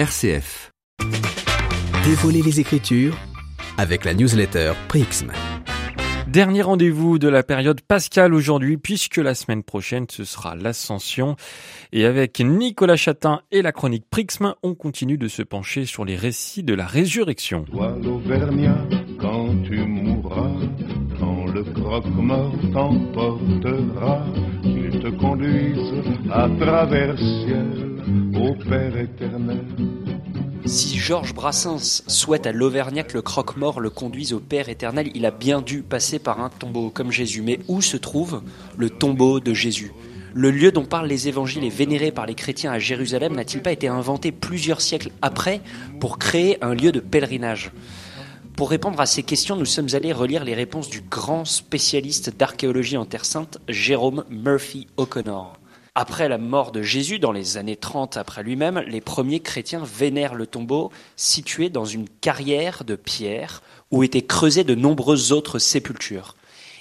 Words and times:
RCF. 0.00 0.72
Dévoiler 2.06 2.40
les 2.40 2.58
Écritures 2.58 3.18
avec 3.76 4.06
la 4.06 4.14
newsletter 4.14 4.72
Prixm. 4.88 5.30
Dernier 6.26 6.62
rendez-vous 6.62 7.18
de 7.18 7.28
la 7.28 7.42
période 7.42 7.82
pascale 7.82 8.32
aujourd'hui, 8.32 8.78
puisque 8.78 9.18
la 9.18 9.34
semaine 9.34 9.62
prochaine, 9.62 10.06
ce 10.10 10.24
sera 10.24 10.56
l'Ascension. 10.56 11.36
Et 11.92 12.06
avec 12.06 12.40
Nicolas 12.40 12.96
Chatin 12.96 13.42
et 13.50 13.60
la 13.60 13.72
chronique 13.72 14.06
Prixm, 14.10 14.54
on 14.62 14.74
continue 14.74 15.18
de 15.18 15.28
se 15.28 15.42
pencher 15.42 15.84
sur 15.84 16.06
les 16.06 16.16
récits 16.16 16.62
de 16.62 16.72
la 16.72 16.86
résurrection. 16.86 17.64
Toi, 17.64 17.94
l'Auvergnat, 18.02 18.86
quand 19.20 19.48
tu 19.64 19.80
mourras, 19.80 20.54
quand 21.18 21.44
le 21.52 21.62
croque-mort 21.62 22.54
t'emportera, 22.72 24.24
il 24.64 24.98
te 24.98 25.08
conduise 25.08 25.92
à 26.32 26.48
travers 26.58 27.18
ciel 27.18 27.90
au 28.50 28.54
Père 28.54 28.96
éternel. 28.96 29.60
Si 30.66 30.98
Georges 30.98 31.34
Brassens 31.34 32.02
souhaite 32.08 32.46
à 32.46 32.52
l'Auvergnat 32.52 33.04
que 33.04 33.14
le 33.14 33.22
croque-mort 33.22 33.78
le 33.78 33.90
conduise 33.90 34.32
au 34.32 34.40
Père 34.40 34.68
éternel, 34.68 35.10
il 35.14 35.24
a 35.24 35.30
bien 35.30 35.62
dû 35.62 35.82
passer 35.82 36.18
par 36.18 36.40
un 36.40 36.48
tombeau 36.48 36.90
comme 36.90 37.12
Jésus. 37.12 37.42
Mais 37.42 37.60
où 37.68 37.80
se 37.80 37.96
trouve 37.96 38.42
le 38.76 38.90
tombeau 38.90 39.38
de 39.38 39.54
Jésus? 39.54 39.92
Le 40.34 40.50
lieu 40.50 40.72
dont 40.72 40.84
parlent 40.84 41.06
les 41.06 41.28
évangiles 41.28 41.62
et 41.62 41.70
vénéré 41.70 42.10
par 42.10 42.26
les 42.26 42.34
chrétiens 42.34 42.72
à 42.72 42.80
Jérusalem 42.80 43.34
n'a-t-il 43.34 43.62
pas 43.62 43.72
été 43.72 43.86
inventé 43.86 44.32
plusieurs 44.32 44.80
siècles 44.80 45.10
après 45.22 45.60
pour 46.00 46.18
créer 46.18 46.62
un 46.62 46.74
lieu 46.74 46.90
de 46.90 47.00
pèlerinage? 47.00 47.70
Pour 48.56 48.70
répondre 48.70 49.00
à 49.00 49.06
ces 49.06 49.22
questions, 49.22 49.56
nous 49.56 49.64
sommes 49.64 49.88
allés 49.92 50.12
relire 50.12 50.44
les 50.44 50.54
réponses 50.54 50.90
du 50.90 51.02
grand 51.02 51.44
spécialiste 51.44 52.36
d'archéologie 52.36 52.96
en 52.96 53.06
Terre 53.06 53.24
Sainte, 53.24 53.58
Jérôme 53.68 54.24
Murphy 54.28 54.88
O'Connor. 54.96 55.59
Après 55.94 56.28
la 56.28 56.38
mort 56.38 56.70
de 56.70 56.82
Jésus, 56.82 57.18
dans 57.18 57.32
les 57.32 57.56
années 57.56 57.76
30 57.76 58.16
après 58.16 58.44
lui-même, 58.44 58.78
les 58.86 59.00
premiers 59.00 59.40
chrétiens 59.40 59.82
vénèrent 59.84 60.34
le 60.34 60.46
tombeau 60.46 60.92
situé 61.16 61.68
dans 61.68 61.84
une 61.84 62.08
carrière 62.08 62.84
de 62.84 62.94
pierre 62.94 63.62
où 63.90 64.04
étaient 64.04 64.22
creusées 64.22 64.62
de 64.62 64.76
nombreuses 64.76 65.32
autres 65.32 65.58
sépultures. 65.58 66.36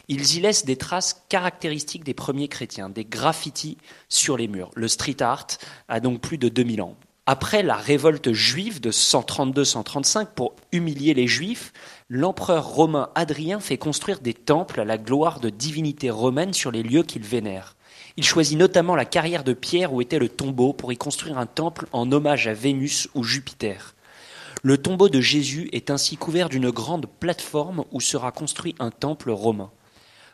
Ils 0.09 0.35
y 0.35 0.39
laissent 0.41 0.65
des 0.65 0.75
traces 0.75 1.23
caractéristiques 1.27 2.03
des 2.03 2.13
premiers 2.13 2.47
chrétiens, 2.47 2.89
des 2.89 3.05
graffitis 3.05 3.77
sur 4.09 4.37
les 4.37 4.47
murs. 4.47 4.71
Le 4.75 4.87
street 4.87 5.21
art 5.21 5.47
a 5.87 5.99
donc 5.99 6.21
plus 6.21 6.37
de 6.37 6.49
2000 6.49 6.81
ans. 6.81 6.95
Après 7.25 7.61
la 7.61 7.75
révolte 7.75 8.31
juive 8.31 8.81
de 8.81 8.91
132-135 8.91 10.27
pour 10.35 10.55
humilier 10.71 11.13
les 11.13 11.27
juifs, 11.27 11.73
l'empereur 12.09 12.67
romain 12.67 13.09
Adrien 13.13 13.59
fait 13.59 13.77
construire 13.77 14.19
des 14.19 14.33
temples 14.33 14.79
à 14.79 14.85
la 14.85 14.97
gloire 14.97 15.39
de 15.39 15.51
divinités 15.51 16.09
romaines 16.09 16.53
sur 16.53 16.71
les 16.71 16.81
lieux 16.81 17.03
qu'il 17.03 17.23
vénère. 17.23 17.75
Il 18.17 18.23
choisit 18.23 18.57
notamment 18.57 18.95
la 18.95 19.05
carrière 19.05 19.43
de 19.43 19.53
pierre 19.53 19.93
où 19.93 20.01
était 20.01 20.19
le 20.19 20.29
tombeau 20.29 20.73
pour 20.73 20.91
y 20.91 20.97
construire 20.97 21.37
un 21.37 21.45
temple 21.45 21.87
en 21.91 22.11
hommage 22.11 22.47
à 22.47 22.53
Vénus 22.53 23.07
ou 23.15 23.23
Jupiter. 23.23 23.95
Le 24.61 24.77
tombeau 24.77 25.07
de 25.07 25.21
Jésus 25.21 25.69
est 25.71 25.89
ainsi 25.89 26.17
couvert 26.17 26.49
d'une 26.49 26.69
grande 26.69 27.07
plateforme 27.19 27.85
où 27.91 28.01
sera 28.01 28.31
construit 28.31 28.75
un 28.79 28.91
temple 28.91 29.31
romain. 29.31 29.71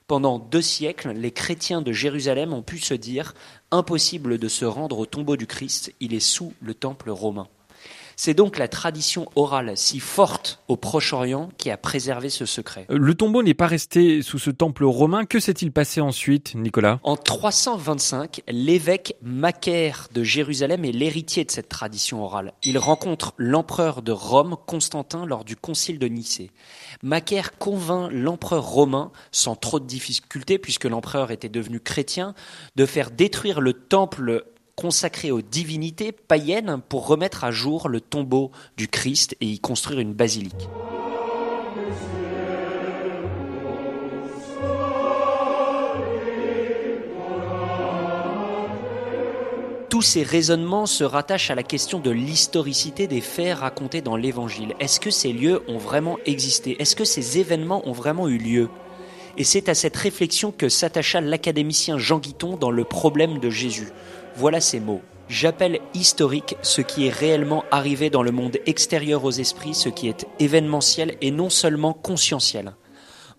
Pendant 0.07 0.39
deux 0.39 0.61
siècles, 0.61 1.11
les 1.11 1.31
chrétiens 1.31 1.81
de 1.81 1.91
Jérusalem 1.91 2.53
ont 2.53 2.61
pu 2.61 2.77
se 2.79 2.93
dire 2.93 3.33
impossible 3.71 4.37
de 4.37 4.47
se 4.47 4.65
rendre 4.65 4.99
au 4.99 5.05
tombeau 5.05 5.35
du 5.35 5.47
Christ, 5.47 5.93
il 5.99 6.13
est 6.13 6.19
sous 6.19 6.53
le 6.61 6.73
temple 6.73 7.09
romain. 7.09 7.47
C'est 8.15 8.33
donc 8.33 8.57
la 8.57 8.67
tradition 8.67 9.27
orale 9.35 9.73
si 9.75 9.99
forte 9.99 10.63
au 10.67 10.77
Proche-Orient 10.77 11.49
qui 11.57 11.69
a 11.69 11.77
préservé 11.77 12.29
ce 12.29 12.45
secret. 12.45 12.85
Euh, 12.89 12.97
le 12.97 13.13
tombeau 13.13 13.43
n'est 13.43 13.53
pas 13.53 13.67
resté 13.67 14.21
sous 14.21 14.39
ce 14.39 14.49
temple 14.51 14.85
romain. 14.85 15.25
Que 15.25 15.39
s'est-il 15.39 15.71
passé 15.71 16.01
ensuite, 16.01 16.55
Nicolas? 16.55 16.99
En 17.03 17.17
325, 17.17 18.41
l'évêque 18.47 19.15
Macaire 19.21 20.07
de 20.13 20.23
Jérusalem 20.23 20.85
est 20.85 20.91
l'héritier 20.91 21.43
de 21.43 21.51
cette 21.51 21.69
tradition 21.69 22.23
orale. 22.23 22.53
Il 22.63 22.77
rencontre 22.77 23.33
l'empereur 23.37 24.01
de 24.01 24.11
Rome, 24.11 24.55
Constantin, 24.65 25.25
lors 25.25 25.43
du 25.43 25.55
concile 25.55 25.99
de 25.99 26.07
Nicée. 26.07 26.51
Macaire 27.03 27.57
convainc 27.57 28.09
l'empereur 28.11 28.63
romain, 28.63 29.11
sans 29.31 29.55
trop 29.55 29.79
de 29.79 29.85
difficultés, 29.85 30.57
puisque 30.57 30.85
l'empereur 30.85 31.31
était 31.31 31.49
devenu 31.49 31.79
chrétien, 31.79 32.33
de 32.75 32.85
faire 32.85 33.11
détruire 33.11 33.61
le 33.61 33.73
temple 33.73 34.45
consacré 34.75 35.31
aux 35.31 35.41
divinités 35.41 36.11
païennes 36.11 36.81
pour 36.89 37.07
remettre 37.07 37.43
à 37.43 37.51
jour 37.51 37.89
le 37.89 38.01
tombeau 38.01 38.51
du 38.77 38.87
Christ 38.87 39.35
et 39.41 39.45
y 39.45 39.59
construire 39.59 39.99
une 39.99 40.13
basilique. 40.13 40.69
Tous 49.89 50.01
ces 50.01 50.23
raisonnements 50.23 50.87
se 50.87 51.05
rattachent 51.05 51.51
à 51.51 51.55
la 51.55 51.63
question 51.63 51.99
de 51.99 52.11
l'historicité 52.11 53.07
des 53.07 53.21
faits 53.21 53.59
racontés 53.59 54.01
dans 54.01 54.17
l'Évangile. 54.17 54.75
Est-ce 54.81 54.99
que 54.99 55.09
ces 55.09 55.31
lieux 55.31 55.61
ont 55.69 55.77
vraiment 55.77 56.17
existé? 56.25 56.75
Est-ce 56.81 56.97
que 56.97 57.05
ces 57.05 57.39
événements 57.39 57.87
ont 57.87 57.93
vraiment 57.93 58.27
eu 58.27 58.37
lieu? 58.37 58.69
Et 59.37 59.43
c'est 59.43 59.67
à 59.67 59.75
cette 59.75 59.97
réflexion 59.97 60.51
que 60.51 60.69
s'attacha 60.69 61.19
l'académicien 61.19 61.97
Jean 61.97 62.19
Guiton 62.19 62.55
dans 62.55 62.71
Le 62.71 62.85
problème 62.85 63.39
de 63.39 63.49
Jésus. 63.49 63.89
Voilà 64.35 64.61
ces 64.61 64.79
mots. 64.79 65.01
J'appelle 65.27 65.79
historique 65.93 66.55
ce 66.61 66.81
qui 66.81 67.07
est 67.07 67.13
réellement 67.13 67.65
arrivé 67.71 68.09
dans 68.09 68.23
le 68.23 68.31
monde 68.31 68.57
extérieur 68.65 69.25
aux 69.25 69.31
esprits, 69.31 69.73
ce 69.73 69.89
qui 69.89 70.07
est 70.07 70.25
événementiel 70.39 71.17
et 71.19 71.31
non 71.31 71.49
seulement 71.49 71.93
conscientiel. 71.93 72.75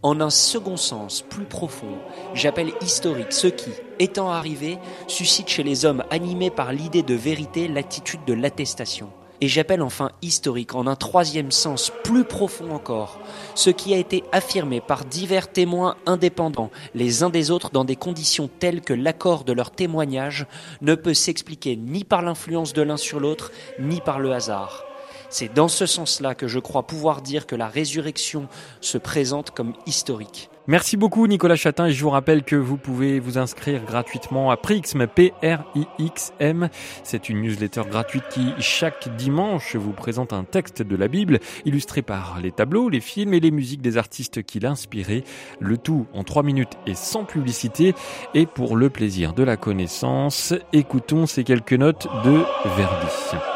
En 0.02 0.20
un 0.20 0.30
second 0.30 0.76
sens, 0.76 1.22
plus 1.22 1.44
profond, 1.44 1.98
j'appelle 2.34 2.72
historique 2.82 3.32
ce 3.32 3.46
qui, 3.46 3.70
étant 3.98 4.30
arrivé, 4.30 4.78
suscite 5.06 5.48
chez 5.48 5.62
les 5.62 5.86
hommes 5.86 6.04
animés 6.10 6.50
par 6.50 6.72
l'idée 6.72 7.02
de 7.02 7.14
vérité 7.14 7.68
l'attitude 7.68 8.24
de 8.26 8.34
l'attestation. 8.34 9.10
Et 9.40 9.48
j'appelle 9.48 9.82
enfin 9.82 10.10
historique, 10.22 10.74
en 10.74 10.86
un 10.86 10.96
troisième 10.96 11.50
sens 11.50 11.92
plus 12.04 12.24
profond 12.24 12.70
encore, 12.70 13.18
ce 13.54 13.70
qui 13.70 13.92
a 13.92 13.98
été 13.98 14.24
affirmé 14.32 14.80
par 14.80 15.04
divers 15.04 15.52
témoins 15.52 15.96
indépendants, 16.06 16.70
les 16.94 17.22
uns 17.22 17.30
des 17.30 17.50
autres 17.50 17.70
dans 17.70 17.84
des 17.84 17.96
conditions 17.96 18.48
telles 18.48 18.80
que 18.80 18.94
l'accord 18.94 19.44
de 19.44 19.52
leur 19.52 19.70
témoignage 19.70 20.46
ne 20.80 20.94
peut 20.94 21.14
s'expliquer 21.14 21.76
ni 21.76 22.04
par 22.04 22.22
l'influence 22.22 22.72
de 22.72 22.82
l'un 22.82 22.96
sur 22.96 23.20
l'autre, 23.20 23.52
ni 23.78 24.00
par 24.00 24.20
le 24.20 24.32
hasard. 24.32 24.84
C'est 25.28 25.52
dans 25.52 25.68
ce 25.68 25.86
sens-là 25.86 26.34
que 26.34 26.48
je 26.48 26.58
crois 26.58 26.86
pouvoir 26.86 27.20
dire 27.20 27.46
que 27.46 27.56
la 27.56 27.68
résurrection 27.68 28.48
se 28.80 28.96
présente 28.96 29.50
comme 29.50 29.74
historique. 29.86 30.48
Merci 30.68 30.96
beaucoup 30.96 31.28
Nicolas 31.28 31.54
Chatin 31.54 31.86
et 31.86 31.92
je 31.92 32.02
vous 32.02 32.10
rappelle 32.10 32.42
que 32.42 32.56
vous 32.56 32.76
pouvez 32.76 33.20
vous 33.20 33.38
inscrire 33.38 33.84
gratuitement 33.84 34.50
à 34.50 34.56
Prixm, 34.56 35.06
P-R-I-X-M. 35.06 36.68
C'est 37.04 37.28
une 37.28 37.42
newsletter 37.42 37.82
gratuite 37.88 38.24
qui 38.30 38.52
chaque 38.58 39.14
dimanche 39.16 39.76
vous 39.76 39.92
présente 39.92 40.32
un 40.32 40.42
texte 40.42 40.82
de 40.82 40.96
la 40.96 41.06
Bible 41.06 41.38
illustré 41.64 42.02
par 42.02 42.40
les 42.40 42.50
tableaux, 42.50 42.88
les 42.88 43.00
films 43.00 43.34
et 43.34 43.40
les 43.40 43.52
musiques 43.52 43.80
des 43.80 43.96
artistes 43.96 44.42
qui 44.42 44.58
l'inspiraient. 44.58 45.22
Le 45.60 45.78
tout 45.78 46.06
en 46.12 46.24
trois 46.24 46.42
minutes 46.42 46.76
et 46.88 46.94
sans 46.94 47.24
publicité 47.24 47.94
et 48.34 48.46
pour 48.46 48.76
le 48.76 48.90
plaisir 48.90 49.34
de 49.34 49.44
la 49.44 49.56
connaissance, 49.56 50.52
écoutons 50.72 51.26
ces 51.26 51.44
quelques 51.44 51.74
notes 51.74 52.08
de 52.24 52.42
Verdi. 52.76 53.55